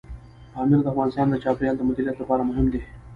[0.53, 2.81] پامیر د افغانستان د چاپیریال د مدیریت لپاره مهم دی.